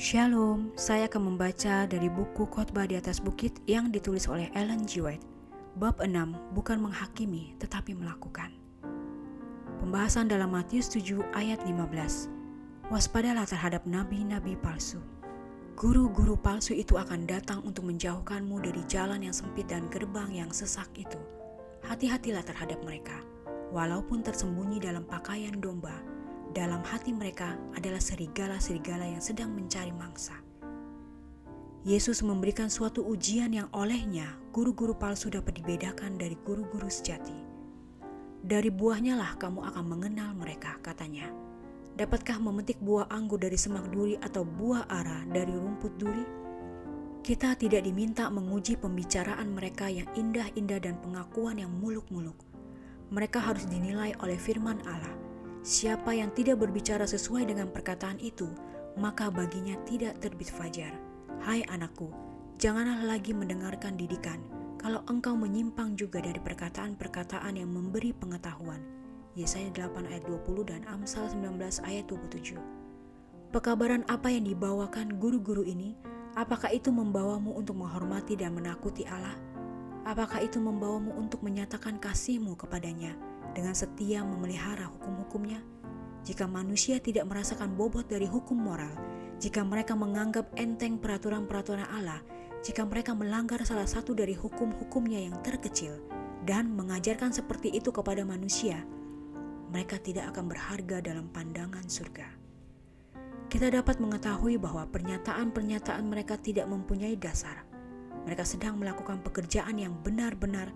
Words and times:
Shalom, 0.00 0.72
saya 0.80 1.12
akan 1.12 1.36
membaca 1.36 1.84
dari 1.84 2.08
buku 2.08 2.48
Khotbah 2.48 2.88
di 2.88 2.96
atas 2.96 3.20
Bukit 3.20 3.60
yang 3.68 3.92
ditulis 3.92 4.32
oleh 4.32 4.48
Ellen 4.56 4.88
G. 4.88 5.04
White. 5.04 5.20
Bab 5.76 6.00
6, 6.00 6.56
bukan 6.56 6.80
menghakimi 6.80 7.52
tetapi 7.60 7.92
melakukan. 7.92 8.48
Pembahasan 9.76 10.32
dalam 10.32 10.56
Matius 10.56 10.88
7 10.88 11.20
ayat 11.36 11.60
15. 11.68 12.32
Waspadalah 12.88 13.44
terhadap 13.44 13.84
nabi-nabi 13.84 14.56
palsu. 14.56 15.04
Guru-guru 15.76 16.32
palsu 16.32 16.72
itu 16.72 16.96
akan 16.96 17.28
datang 17.28 17.60
untuk 17.68 17.84
menjauhkanmu 17.84 18.56
dari 18.64 18.80
jalan 18.88 19.20
yang 19.20 19.36
sempit 19.36 19.68
dan 19.68 19.84
gerbang 19.92 20.32
yang 20.32 20.48
sesak 20.48 20.88
itu. 20.96 21.20
Hati-hatilah 21.84 22.40
terhadap 22.48 22.80
mereka. 22.88 23.20
Walaupun 23.68 24.24
tersembunyi 24.24 24.80
dalam 24.80 25.04
pakaian 25.04 25.60
domba, 25.60 26.00
dalam 26.50 26.82
hati 26.82 27.14
mereka 27.14 27.54
adalah 27.78 28.02
serigala-serigala 28.02 29.06
yang 29.06 29.22
sedang 29.22 29.54
mencari 29.54 29.94
mangsa. 29.94 30.34
Yesus 31.86 32.20
memberikan 32.26 32.66
suatu 32.66 33.06
ujian 33.06 33.54
yang 33.54 33.70
olehnya 33.70 34.36
guru-guru 34.50 34.98
palsu 34.98 35.30
dapat 35.30 35.62
dibedakan 35.62 36.18
dari 36.18 36.34
guru-guru 36.42 36.90
sejati. 36.90 37.38
Dari 38.42 38.68
buahnya 38.68 39.14
lah 39.14 39.38
kamu 39.38 39.62
akan 39.72 39.84
mengenal 39.86 40.34
mereka, 40.34 40.76
katanya. 40.82 41.30
Dapatkah 41.94 42.42
memetik 42.42 42.82
buah 42.82 43.06
anggur 43.14 43.38
dari 43.38 43.56
semak 43.56 43.86
duri 43.94 44.18
atau 44.18 44.42
buah 44.42 44.90
ara 44.90 45.22
dari 45.30 45.54
rumput 45.54 45.92
duri? 45.96 46.26
Kita 47.20 47.54
tidak 47.54 47.84
diminta 47.86 48.26
menguji 48.26 48.80
pembicaraan 48.80 49.54
mereka 49.54 49.86
yang 49.86 50.08
indah-indah 50.18 50.80
dan 50.82 50.98
pengakuan 50.98 51.60
yang 51.62 51.70
muluk-muluk. 51.70 52.36
Mereka 53.12 53.38
harus 53.38 53.68
dinilai 53.68 54.16
oleh 54.24 54.40
firman 54.40 54.80
Allah 54.88 55.29
Siapa 55.60 56.16
yang 56.16 56.32
tidak 56.32 56.64
berbicara 56.64 57.04
sesuai 57.04 57.52
dengan 57.52 57.68
perkataan 57.68 58.16
itu, 58.16 58.48
maka 58.96 59.28
baginya 59.28 59.76
tidak 59.84 60.16
terbit 60.24 60.48
fajar. 60.48 60.96
Hai 61.44 61.60
anakku, 61.68 62.08
janganlah 62.56 63.04
lagi 63.04 63.36
mendengarkan 63.36 63.92
didikan, 63.92 64.40
kalau 64.80 65.04
engkau 65.12 65.36
menyimpang 65.36 66.00
juga 66.00 66.24
dari 66.24 66.40
perkataan-perkataan 66.40 67.60
yang 67.60 67.68
memberi 67.68 68.16
pengetahuan. 68.16 68.80
Yesaya 69.36 69.68
8 69.76 70.08
ayat 70.08 70.24
20 70.24 70.64
dan 70.64 70.80
Amsal 70.88 71.28
19 71.28 71.60
ayat 71.84 72.08
27. 72.08 72.56
Pekabaran 73.52 74.00
apa 74.08 74.32
yang 74.32 74.48
dibawakan 74.48 75.20
guru-guru 75.20 75.60
ini? 75.68 75.92
Apakah 76.40 76.72
itu 76.72 76.88
membawamu 76.88 77.52
untuk 77.52 77.76
menghormati 77.76 78.32
dan 78.32 78.56
menakuti 78.56 79.04
Allah? 79.04 79.36
Apakah 80.08 80.40
itu 80.40 80.56
membawamu 80.56 81.20
untuk 81.20 81.44
menyatakan 81.44 82.00
kasihmu 82.00 82.56
kepadanya? 82.56 83.12
Dengan 83.52 83.74
setia 83.74 84.22
memelihara 84.22 84.88
hukum-hukumnya? 84.90 85.62
Jika 86.20 86.44
manusia 86.44 87.00
tidak 87.00 87.26
merasakan 87.26 87.74
bobot 87.74 88.04
dari 88.06 88.28
hukum 88.28 88.60
moral, 88.60 88.92
jika 89.40 89.64
mereka 89.64 89.96
menganggap 89.96 90.52
enteng 90.60 91.00
peraturan-peraturan 91.00 91.88
Allah, 91.88 92.20
jika 92.60 92.84
mereka 92.84 93.16
melanggar 93.16 93.64
salah 93.64 93.88
satu 93.88 94.12
dari 94.12 94.36
hukum-hukumnya 94.36 95.24
yang 95.24 95.40
terkecil 95.40 95.96
dan 96.44 96.68
mengajarkan 96.76 97.32
seperti 97.32 97.72
itu 97.72 97.88
kepada 97.88 98.20
manusia, 98.20 98.84
mereka 99.72 99.96
tidak 99.96 100.36
akan 100.36 100.44
berharga 100.52 101.00
dalam 101.00 101.32
pandangan 101.32 101.88
surga. 101.88 102.28
Kita 103.50 103.72
dapat 103.72 103.98
mengetahui 103.98 104.60
bahwa 104.60 104.86
pernyataan-pernyataan 104.92 106.04
mereka 106.06 106.38
tidak 106.38 106.68
mempunyai 106.70 107.16
dasar. 107.16 107.64
Mereka 108.28 108.44
sedang 108.44 108.76
melakukan 108.76 109.24
pekerjaan 109.24 109.80
yang 109.80 109.96
benar-benar 110.04 110.70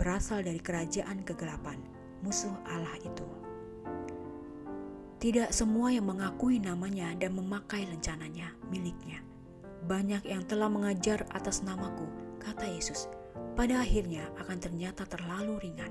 berasal 0.00 0.40
dari 0.40 0.58
kerajaan 0.58 1.22
kegelapan 1.22 1.97
musuh 2.22 2.54
Allah 2.66 2.96
itu. 3.00 3.26
Tidak 5.18 5.50
semua 5.50 5.90
yang 5.90 6.06
mengakui 6.06 6.62
namanya 6.62 7.10
dan 7.18 7.34
memakai 7.34 7.82
lencananya 7.90 8.54
miliknya. 8.70 9.18
Banyak 9.82 10.22
yang 10.22 10.46
telah 10.46 10.70
mengajar 10.70 11.26
atas 11.34 11.66
namaku, 11.66 12.06
kata 12.38 12.70
Yesus, 12.70 13.10
pada 13.58 13.82
akhirnya 13.82 14.30
akan 14.38 14.58
ternyata 14.62 15.02
terlalu 15.10 15.58
ringan. 15.58 15.90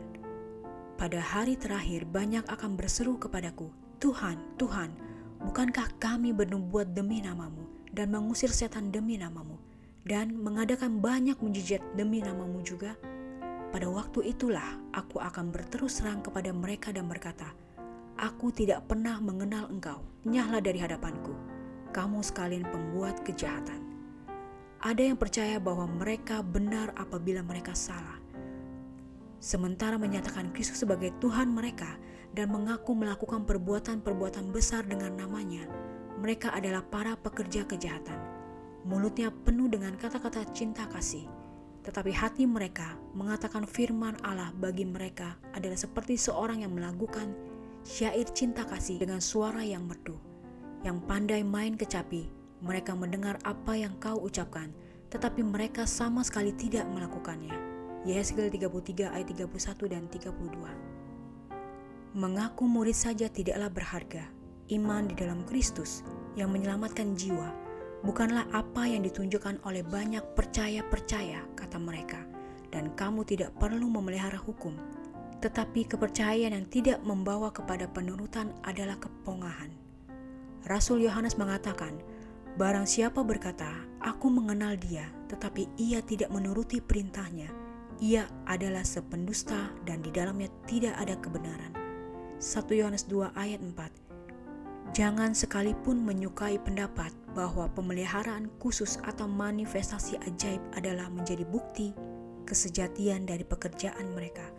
Pada 0.95 1.19
hari 1.19 1.59
terakhir 1.59 2.07
banyak 2.07 2.47
akan 2.47 2.79
berseru 2.79 3.19
kepadaku, 3.19 3.67
Tuhan, 3.99 4.39
Tuhan, 4.55 4.95
bukankah 5.43 5.99
kami 5.99 6.31
bernubuat 6.31 6.95
demi 6.95 7.19
namamu 7.19 7.67
dan 7.91 8.15
mengusir 8.15 8.49
setan 8.49 8.95
demi 8.95 9.19
namamu 9.19 9.59
dan 10.07 10.39
mengadakan 10.39 11.03
banyak 11.03 11.35
mujizat 11.43 11.83
demi 11.99 12.23
namamu 12.23 12.63
juga?' 12.63 12.95
Pada 13.77 13.93
waktu 13.93 14.33
itulah 14.33 14.89
aku 14.89 15.21
akan 15.21 15.53
berterus 15.53 16.01
terang 16.01 16.25
kepada 16.25 16.49
mereka 16.49 16.89
dan 16.89 17.05
berkata, 17.05 17.53
Aku 18.17 18.49
tidak 18.49 18.89
pernah 18.89 19.21
mengenal 19.21 19.69
engkau, 19.69 20.01
nyahlah 20.25 20.65
dari 20.65 20.81
hadapanku. 20.81 21.37
Kamu 21.93 22.25
sekalian 22.25 22.65
pembuat 22.65 23.21
kejahatan. 23.21 23.77
Ada 24.81 25.13
yang 25.13 25.17
percaya 25.21 25.61
bahwa 25.61 25.85
mereka 25.85 26.41
benar 26.41 26.89
apabila 26.97 27.45
mereka 27.45 27.77
salah. 27.77 28.17
Sementara 29.37 30.01
menyatakan 30.01 30.49
Kristus 30.57 30.81
sebagai 30.81 31.13
Tuhan 31.21 31.53
mereka 31.53 32.01
dan 32.33 32.49
mengaku 32.49 32.97
melakukan 32.97 33.45
perbuatan-perbuatan 33.45 34.49
besar 34.49 34.89
dengan 34.89 35.21
namanya, 35.21 35.69
mereka 36.17 36.49
adalah 36.49 36.81
para 36.81 37.13
pekerja 37.13 37.61
kejahatan. 37.69 38.17
Mulutnya 38.89 39.29
penuh 39.45 39.69
dengan 39.69 39.93
kata-kata 40.01 40.49
cinta 40.49 40.89
kasih, 40.89 41.29
tetapi 41.87 42.11
hati 42.11 42.43
mereka 42.43 42.99
mengatakan 43.15 43.63
firman 43.63 44.19
Allah 44.19 44.51
bagi 44.59 44.83
mereka 44.83 45.39
adalah 45.55 45.79
seperti 45.79 46.19
seorang 46.19 46.67
yang 46.67 46.75
melakukan 46.75 47.31
syair 47.87 48.27
cinta 48.35 48.67
kasih 48.67 48.99
dengan 48.99 49.23
suara 49.23 49.63
yang 49.63 49.87
merdu. 49.87 50.19
Yang 50.83 50.99
pandai 51.07 51.47
main 51.47 51.79
kecapi, 51.79 52.27
mereka 52.59 52.91
mendengar 52.91 53.39
apa 53.47 53.79
yang 53.79 53.95
kau 54.03 54.19
ucapkan, 54.19 54.67
tetapi 55.07 55.47
mereka 55.47 55.87
sama 55.87 56.27
sekali 56.27 56.51
tidak 56.51 56.83
melakukannya. 56.91 57.55
Yeskel 58.03 58.51
33 58.51 59.07
ayat 59.07 59.31
31 59.31 59.47
dan 59.87 60.11
32 60.11 62.19
Mengaku 62.19 62.67
murid 62.67 62.99
saja 62.99 63.31
tidaklah 63.31 63.71
berharga. 63.71 64.27
Iman 64.67 65.07
di 65.07 65.15
dalam 65.15 65.47
Kristus 65.47 66.03
yang 66.35 66.51
menyelamatkan 66.51 67.15
jiwa 67.15 67.66
bukanlah 68.05 68.45
apa 68.53 68.85
yang 68.85 69.01
ditunjukkan 69.05 69.63
oleh 69.65 69.81
banyak 69.81 70.21
percaya-percaya, 70.37 71.45
kata 71.57 71.77
mereka, 71.81 72.21
dan 72.69 72.93
kamu 72.93 73.25
tidak 73.25 73.55
perlu 73.57 73.89
memelihara 73.89 74.37
hukum. 74.37 74.75
Tetapi 75.37 75.85
kepercayaan 75.85 76.53
yang 76.53 76.67
tidak 76.69 76.99
membawa 77.05 77.53
kepada 77.53 77.85
penurutan 77.89 78.53
adalah 78.65 78.97
kepongahan. 78.97 79.69
Rasul 80.65 81.05
Yohanes 81.05 81.37
mengatakan, 81.37 82.01
Barang 82.57 82.89
siapa 82.89 83.21
berkata, 83.21 83.69
Aku 84.01 84.33
mengenal 84.33 84.81
dia, 84.81 85.05
tetapi 85.29 85.69
ia 85.77 86.01
tidak 86.01 86.33
menuruti 86.33 86.81
perintahnya, 86.81 87.53
ia 88.01 88.29
adalah 88.45 88.85
sependusta 88.85 89.73
dan 89.85 90.01
di 90.05 90.09
dalamnya 90.13 90.49
tidak 90.69 90.93
ada 90.97 91.17
kebenaran. 91.17 91.73
1 92.37 92.69
Yohanes 92.77 93.09
2 93.09 93.33
ayat 93.33 93.57
4 93.57 93.73
Jangan 94.97 95.37
sekalipun 95.37 96.01
menyukai 96.01 96.57
pendapat 96.57 97.13
bahwa 97.37 97.69
pemeliharaan 97.77 98.49
khusus 98.57 98.97
atau 99.05 99.29
manifestasi 99.29 100.17
ajaib 100.25 100.57
adalah 100.73 101.05
menjadi 101.13 101.45
bukti 101.45 101.93
kesejatian 102.49 103.29
dari 103.29 103.45
pekerjaan 103.45 104.09
mereka 104.17 104.49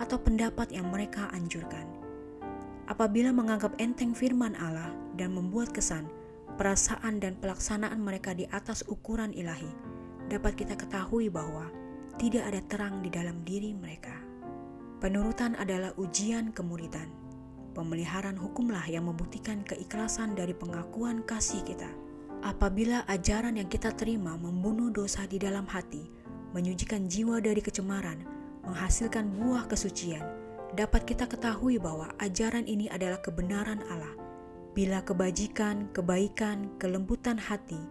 atau 0.00 0.16
pendapat 0.16 0.72
yang 0.72 0.88
mereka 0.88 1.28
anjurkan. 1.36 1.84
Apabila 2.88 3.28
menganggap 3.28 3.76
enteng 3.76 4.16
firman 4.16 4.56
Allah 4.56 4.88
dan 5.20 5.36
membuat 5.36 5.76
kesan, 5.76 6.08
perasaan 6.56 7.20
dan 7.20 7.36
pelaksanaan 7.36 8.00
mereka 8.00 8.32
di 8.32 8.48
atas 8.56 8.88
ukuran 8.88 9.36
ilahi, 9.36 9.68
dapat 10.32 10.64
kita 10.64 10.80
ketahui 10.80 11.28
bahwa 11.28 11.68
tidak 12.16 12.48
ada 12.48 12.64
terang 12.72 13.04
di 13.04 13.12
dalam 13.12 13.36
diri 13.44 13.76
mereka. 13.76 14.16
Penurutan 15.04 15.52
adalah 15.60 15.92
ujian 16.00 16.56
kemuridan 16.56 17.23
Pemeliharaan 17.74 18.38
hukumlah 18.38 18.86
yang 18.86 19.10
membuktikan 19.10 19.66
keikhlasan 19.66 20.38
dari 20.38 20.54
pengakuan 20.54 21.26
kasih 21.26 21.58
kita. 21.66 21.90
Apabila 22.46 23.02
ajaran 23.10 23.58
yang 23.58 23.66
kita 23.66 23.90
terima 23.98 24.38
membunuh 24.38 24.94
dosa 24.94 25.26
di 25.26 25.42
dalam 25.42 25.66
hati, 25.66 26.06
menyucikan 26.54 27.10
jiwa 27.10 27.42
dari 27.42 27.58
kecemaran, 27.58 28.22
menghasilkan 28.62 29.26
buah 29.26 29.66
kesucian, 29.66 30.22
dapat 30.78 31.02
kita 31.02 31.26
ketahui 31.26 31.82
bahwa 31.82 32.14
ajaran 32.22 32.62
ini 32.70 32.86
adalah 32.86 33.18
kebenaran 33.18 33.82
Allah. 33.90 34.14
Bila 34.70 35.02
kebajikan, 35.02 35.90
kebaikan, 35.90 36.78
kelembutan 36.78 37.42
hati, 37.42 37.82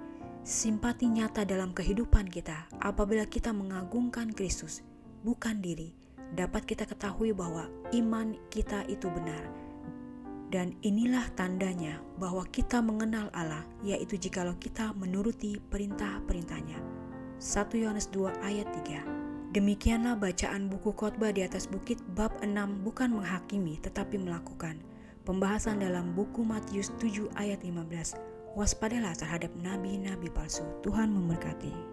simpati 0.48 1.12
nyata 1.12 1.44
dalam 1.44 1.76
kehidupan 1.76 2.32
kita, 2.32 2.72
apabila 2.80 3.28
kita 3.28 3.52
mengagungkan 3.52 4.32
Kristus, 4.32 4.80
bukan 5.28 5.60
diri, 5.60 5.92
dapat 6.32 6.64
kita 6.64 6.88
ketahui 6.88 7.36
bahwa 7.36 7.68
iman 7.92 8.40
kita 8.48 8.88
itu 8.88 9.12
benar 9.12 9.63
dan 10.54 10.78
inilah 10.86 11.26
tandanya 11.34 11.98
bahwa 12.22 12.46
kita 12.54 12.78
mengenal 12.78 13.34
Allah, 13.34 13.66
yaitu 13.82 14.22
jikalau 14.22 14.54
kita 14.62 14.94
menuruti 14.94 15.58
perintah-perintahnya. 15.74 16.78
1 17.42 17.82
Yohanes 17.82 18.08
2 18.14 18.30
ayat 18.46 18.70
3 18.86 19.02
Demikianlah 19.54 20.14
bacaan 20.18 20.70
buku 20.70 20.94
khotbah 20.94 21.34
di 21.34 21.42
atas 21.42 21.66
bukit 21.66 21.98
bab 22.14 22.34
6 22.46 22.54
bukan 22.86 23.18
menghakimi 23.18 23.82
tetapi 23.82 24.22
melakukan. 24.22 24.78
Pembahasan 25.26 25.82
dalam 25.82 26.14
buku 26.14 26.46
Matius 26.46 26.94
7 27.02 27.34
ayat 27.38 27.66
15 27.66 28.18
Waspadalah 28.54 29.18
terhadap 29.18 29.50
nabi-nabi 29.58 30.30
palsu. 30.30 30.62
Tuhan 30.86 31.10
memberkati. 31.10 31.93